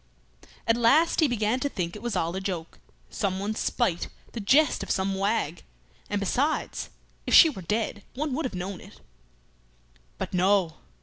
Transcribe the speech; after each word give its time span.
At 0.65 0.77
last 0.77 1.19
he 1.19 1.27
began 1.27 1.59
to 1.59 1.69
think 1.69 1.95
it 1.95 2.01
was 2.01 2.15
all 2.15 2.35
a 2.35 2.41
joke; 2.41 2.79
someone's 3.11 3.59
spite, 3.59 4.07
the 4.31 4.39
jest 4.39 4.81
of 4.81 4.89
some 4.89 5.13
wag; 5.13 5.61
and 6.09 6.19
besides, 6.19 6.89
if 7.27 7.35
she 7.35 7.51
were 7.51 7.61
dead, 7.61 8.01
one 8.15 8.33
would 8.33 8.45
have 8.45 8.55
known 8.55 8.81
it. 8.81 8.99
But 10.17 10.33
no! 10.33 10.77